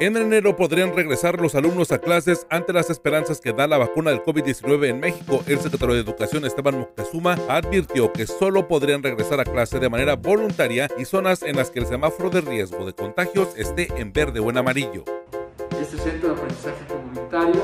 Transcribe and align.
En 0.00 0.16
enero 0.16 0.56
podrían 0.56 0.96
regresar 0.96 1.38
los 1.38 1.54
alumnos 1.54 1.92
a 1.92 1.98
clases 1.98 2.46
ante 2.48 2.72
las 2.72 2.88
esperanzas 2.88 3.38
que 3.38 3.52
da 3.52 3.66
la 3.66 3.76
vacuna 3.76 4.10
del 4.10 4.22
COVID-19 4.22 4.86
en 4.86 4.98
México. 4.98 5.42
El 5.46 5.60
secretario 5.60 5.94
de 5.94 6.00
Educación 6.00 6.46
Esteban 6.46 6.78
Moctezuma 6.78 7.36
advirtió 7.50 8.10
que 8.10 8.26
solo 8.26 8.66
podrían 8.66 9.02
regresar 9.02 9.40
a 9.40 9.44
clase 9.44 9.78
de 9.78 9.90
manera 9.90 10.16
voluntaria 10.16 10.88
y 10.96 11.04
zonas 11.04 11.42
en 11.42 11.56
las 11.56 11.70
que 11.70 11.80
el 11.80 11.86
semáforo 11.86 12.30
de 12.30 12.40
riesgo 12.40 12.86
de 12.86 12.94
contagios 12.94 13.50
esté 13.58 13.88
en 14.00 14.14
verde 14.14 14.40
o 14.40 14.48
en 14.48 14.56
amarillo. 14.56 15.04
Este 15.78 15.98
centro 15.98 16.30
de 16.30 16.34
aprendizaje 16.34 16.86
comunitario 16.88 17.62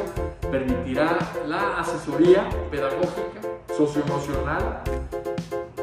permitirá 0.50 1.18
la 1.46 1.78
asesoría 1.78 2.50
pedagógica, 2.70 3.40
socioemocional, 3.74 4.82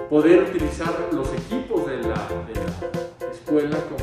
poder 0.07 0.43
utilizar 0.43 0.93
los 1.13 1.33
equipos 1.33 1.87
de 1.87 1.97
la, 1.97 2.27
escuela 3.31 3.77
como 3.89 4.02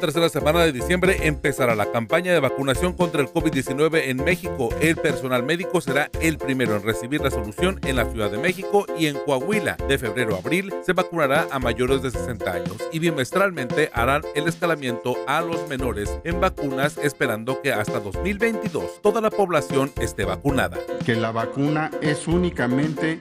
tercera 0.00 0.30
semana 0.30 0.60
de 0.64 0.72
diciembre 0.72 1.26
empezará 1.26 1.74
la 1.74 1.92
campaña 1.92 2.32
de 2.32 2.40
vacunación 2.40 2.94
contra 2.94 3.20
el 3.20 3.28
COVID-19 3.28 4.04
en 4.06 4.16
México. 4.24 4.70
El 4.80 4.96
personal 4.96 5.42
médico 5.42 5.80
será 5.80 6.10
el 6.20 6.38
primero 6.38 6.74
en 6.74 6.82
recibir 6.82 7.20
la 7.20 7.30
solución 7.30 7.78
en 7.84 7.96
la 7.96 8.10
Ciudad 8.10 8.30
de 8.30 8.38
México 8.38 8.86
y 8.98 9.06
en 9.06 9.18
Coahuila. 9.18 9.76
De 9.88 9.98
febrero 9.98 10.34
a 10.34 10.38
abril 10.38 10.72
se 10.82 10.94
vacunará 10.94 11.46
a 11.50 11.58
mayores 11.58 12.02
de 12.02 12.10
60 12.10 12.50
años 12.50 12.76
y 12.92 12.98
bimestralmente 12.98 13.90
harán 13.92 14.22
el 14.34 14.48
escalamiento 14.48 15.16
a 15.26 15.42
los 15.42 15.68
menores 15.68 16.10
en 16.24 16.40
vacunas 16.40 16.96
esperando 16.96 17.60
que 17.60 17.72
hasta 17.72 18.00
2022 18.00 19.02
toda 19.02 19.20
la 19.20 19.30
población 19.30 19.92
esté 20.00 20.24
vacunada. 20.24 20.78
Que 21.04 21.14
la 21.14 21.30
vacuna 21.30 21.90
es 22.00 22.26
únicamente 22.26 23.20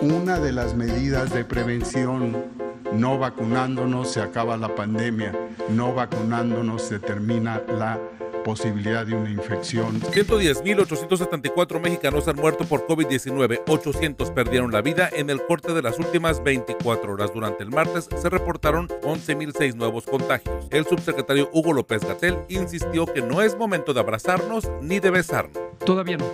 una 0.00 0.38
de 0.38 0.52
las 0.52 0.74
medidas 0.74 1.32
de 1.34 1.44
prevención 1.44 2.61
no 2.94 3.18
vacunándonos 3.18 4.10
se 4.10 4.20
acaba 4.20 4.56
la 4.56 4.74
pandemia, 4.74 5.32
no 5.70 5.94
vacunándonos 5.94 6.82
se 6.82 6.98
termina 6.98 7.62
la 7.68 7.98
posibilidad 8.44 9.06
de 9.06 9.14
una 9.14 9.30
infección. 9.30 10.00
110.874 10.00 11.80
mexicanos 11.80 12.26
han 12.28 12.36
muerto 12.36 12.64
por 12.64 12.86
COVID-19, 12.86 13.62
800 13.68 14.30
perdieron 14.32 14.72
la 14.72 14.82
vida 14.82 15.08
en 15.12 15.30
el 15.30 15.44
corte 15.46 15.72
de 15.72 15.82
las 15.82 15.98
últimas 15.98 16.42
24 16.42 17.12
horas. 17.12 17.32
Durante 17.32 17.62
el 17.62 17.70
martes 17.70 18.08
se 18.14 18.28
reportaron 18.28 18.88
11.006 18.88 19.74
nuevos 19.74 20.06
contagios. 20.06 20.66
El 20.70 20.86
subsecretario 20.86 21.50
Hugo 21.52 21.72
López 21.72 22.04
Gatel 22.04 22.38
insistió 22.48 23.06
que 23.06 23.22
no 23.22 23.42
es 23.42 23.56
momento 23.56 23.94
de 23.94 24.00
abrazarnos 24.00 24.70
ni 24.80 24.98
de 24.98 25.10
besarnos. 25.10 25.56
Todavía 25.84 26.16
no. 26.16 26.26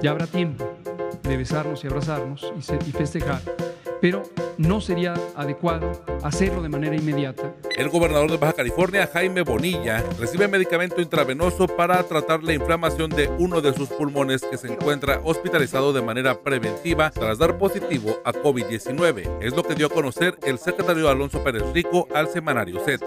Ya 0.00 0.10
habrá 0.10 0.26
tiempo 0.26 0.64
de 1.22 1.36
besarnos 1.36 1.84
y 1.84 1.86
abrazarnos 1.86 2.52
y 2.56 2.92
festejar 2.92 3.40
pero 4.02 4.24
no 4.58 4.80
sería 4.80 5.14
adecuado 5.36 5.92
hacerlo 6.22 6.62
de 6.62 6.68
manera 6.68 6.96
inmediata. 6.96 7.54
El 7.76 7.88
gobernador 7.88 8.30
de 8.30 8.36
Baja 8.36 8.52
California, 8.52 9.08
Jaime 9.12 9.42
Bonilla, 9.42 10.04
recibe 10.18 10.48
medicamento 10.48 11.00
intravenoso 11.00 11.66
para 11.66 12.02
tratar 12.02 12.42
la 12.42 12.52
inflamación 12.52 13.10
de 13.10 13.28
uno 13.38 13.60
de 13.60 13.72
sus 13.72 13.88
pulmones 13.88 14.42
que 14.42 14.56
se 14.56 14.72
encuentra 14.72 15.20
hospitalizado 15.24 15.92
de 15.92 16.02
manera 16.02 16.40
preventiva 16.42 17.10
tras 17.10 17.38
dar 17.38 17.58
positivo 17.58 18.16
a 18.24 18.32
COVID-19. 18.32 19.38
Es 19.40 19.54
lo 19.54 19.62
que 19.62 19.74
dio 19.74 19.86
a 19.86 19.90
conocer 19.90 20.38
el 20.42 20.58
secretario 20.58 21.08
Alonso 21.08 21.42
Pérez 21.42 21.64
Rico 21.72 22.08
al 22.14 22.28
semanario 22.28 22.80
Z. 22.80 23.04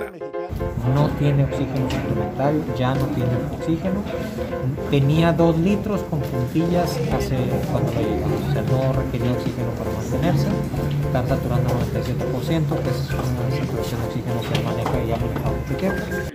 No 0.94 1.10
tiene 1.20 1.44
oxígeno 1.46 1.90
suplementario, 1.90 2.64
ya 2.78 2.94
no 2.94 3.06
tiene 3.08 3.32
oxígeno. 3.52 4.04
Tenía 4.90 5.34
dos 5.34 5.58
litros 5.58 6.02
con 6.04 6.20
puntillas 6.22 6.98
hace 7.12 7.38
cuando 7.72 7.92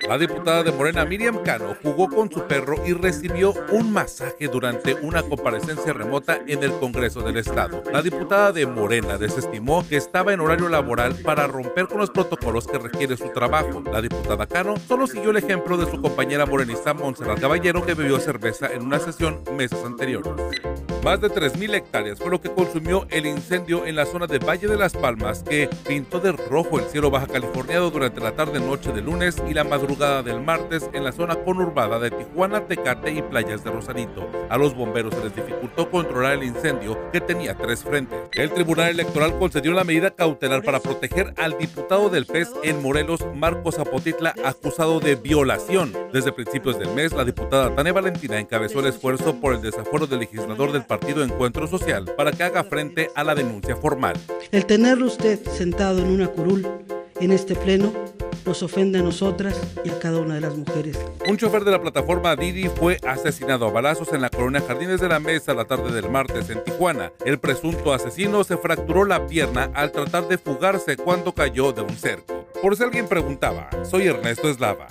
La 0.09 0.19
diputada 0.19 0.65
de 0.65 0.73
Morena 0.73 1.05
Miriam 1.05 1.39
Cano 1.45 1.77
jugó 1.83 2.09
con 2.09 2.31
su 2.31 2.43
perro 2.49 2.75
y 2.85 2.93
recibió 2.93 3.55
un 3.71 3.93
masaje 3.93 4.49
durante 4.49 4.95
una 4.95 5.23
comparecencia 5.23 5.93
remota 5.93 6.41
en 6.47 6.65
el 6.65 6.73
Congreso 6.73 7.21
del 7.21 7.37
Estado. 7.37 7.85
La 7.93 8.03
diputada 8.03 8.51
de 8.51 8.67
Morena 8.67 9.19
desestimó 9.19 9.87
que 9.87 9.97
estaba 9.97 10.33
en 10.33 10.41
horario 10.41 10.69
laboral 10.69 11.15
para 11.25 11.47
romper 11.47 11.87
con 11.87 11.99
los 11.99 12.11
protocolos 12.11 12.67
que 12.67 12.79
requiere 12.79 13.17
su 13.17 13.29
trabajo. 13.29 13.83
La 13.93 14.03
diputada 14.03 14.49
Cano 14.49 14.75
solo 14.89 15.07
siguió 15.07 15.31
el 15.31 15.37
ejemplo 15.37 15.77
de 15.77 15.89
su 15.89 16.01
compañera 16.01 16.47
morenista 16.47 16.95
Montserrat 16.95 17.41
Caballero 17.41 17.87
que 17.87 17.95
bebió 17.95 18.19
cerveza 18.19 18.73
en 18.73 18.83
una 18.83 18.99
sesión 18.99 19.45
meses 19.57 19.79
anteriores. 19.85 20.33
Más 21.05 21.19
de 21.19 21.31
3.000 21.31 21.75
hectáreas 21.77 22.19
fue 22.19 22.31
lo 22.31 22.43
que 22.43 22.51
consumió 22.51 23.07
el 23.09 23.25
incendio 23.25 23.87
en 23.87 23.97
la 23.97 24.05
zona 24.05 24.27
de 24.27 24.39
Valle 24.39 24.69
de 24.69 24.77
las 24.77 24.93
Palmas, 24.93 25.43
que 25.43 25.71
pintó 25.89 26.21
de 26.21 26.33
rojo 26.33 26.79
el 26.79 26.85
cielo 26.85 27.11
baja 27.11 27.27
californiado 27.27 27.91
durante 27.91 28.21
la 28.21 28.33
tarde-noche 28.33 28.93
de 28.93 29.01
lunes 29.01 29.43
y 29.49 29.55
la 29.55 29.65
madrugada 29.65 30.23
del 30.23 30.43
martes 30.43 30.91
en 30.93 31.05
la 31.05 31.13
zona 31.13 31.37
conurbada 31.37 31.99
de 31.99 32.11
Tijuana, 32.11 32.67
Tecate 32.67 33.13
y 33.13 33.23
playas 33.23 33.65
de 33.65 33.71
Rosarito. 33.71 34.29
A 34.51 34.59
los 34.59 34.75
bomberos 34.75 35.15
se 35.15 35.25
les 35.25 35.35
dificultó 35.35 35.91
controlar 35.91 36.35
el 36.35 36.45
incendio, 36.45 37.11
que 37.11 37.23
tenía 37.23 37.57
tres 37.57 37.83
frentes. 37.83 38.19
El 38.33 38.51
Tribunal 38.51 38.91
Electoral 38.91 39.39
concedió 39.39 39.73
la 39.73 39.85
medida 39.85 40.11
cautelar 40.11 40.63
para 40.63 40.81
proteger 40.81 41.33
al 41.39 41.57
diputado 41.57 42.11
del 42.11 42.27
PES 42.27 42.53
en 42.63 42.83
Morelos, 42.83 43.25
Marcos 43.35 43.77
Zapotitla, 43.77 44.35
acusado 44.45 45.01
de 45.01 45.15
violación. 45.15 45.95
Desde 46.13 46.31
principios 46.31 46.79
del 46.79 46.91
mes, 46.91 47.15
la 47.15 47.25
diputada 47.25 47.75
Tania 47.75 47.95
Valentina 47.95 48.39
encabezó 48.39 48.81
el 48.81 48.87
esfuerzo 48.87 49.41
por 49.41 49.55
el 49.55 49.63
desafuero 49.63 50.07
del 50.07 50.21
legislador 50.21 50.73
del 50.73 50.90
Partido 50.91 51.23
Encuentro 51.23 51.69
Social 51.69 52.07
para 52.17 52.33
que 52.33 52.43
haga 52.43 52.65
frente 52.65 53.11
a 53.15 53.23
la 53.23 53.37
denuncia 53.37 53.77
formal. 53.77 54.17
El 54.51 54.67
tenerlo 54.67 55.07
usted 55.07 55.39
sentado 55.47 56.01
en 56.01 56.09
una 56.09 56.27
curul 56.27 56.67
en 57.21 57.31
este 57.31 57.55
pleno 57.55 57.93
nos 58.45 58.65
ofende 58.65 58.99
a 58.99 59.03
nosotras 59.03 59.57
y 59.85 59.91
a 59.91 60.01
cada 60.01 60.19
una 60.19 60.35
de 60.35 60.41
las 60.41 60.57
mujeres. 60.57 60.99
Un 61.29 61.37
chofer 61.37 61.63
de 61.63 61.71
la 61.71 61.81
plataforma 61.81 62.35
Didi 62.35 62.69
fue 62.69 62.99
asesinado 63.07 63.69
a 63.69 63.71
balazos 63.71 64.13
en 64.13 64.21
la 64.21 64.31
colonia 64.31 64.65
Jardines 64.67 65.01
de 65.01 65.09
la 65.09 65.21
Mesa 65.21 65.55
la 65.55 65.67
tarde 65.67 65.93
del 65.93 66.11
martes 66.11 66.51
en 66.51 66.65
Tijuana. 66.65 67.13
El 67.25 67.39
presunto 67.39 67.93
asesino 67.93 68.43
se 68.43 68.57
fracturó 68.57 69.05
la 69.05 69.29
pierna 69.29 69.71
al 69.75 69.93
tratar 69.93 70.27
de 70.27 70.39
fugarse 70.39 70.97
cuando 70.97 71.33
cayó 71.33 71.73
de 71.73 71.83
un 71.83 71.97
cerco. 71.97 72.47
Por 72.61 72.77
si 72.77 72.83
alguien 72.83 73.07
preguntaba, 73.07 73.71
soy 73.85 74.09
Ernesto 74.09 74.51
Eslava. 74.51 74.89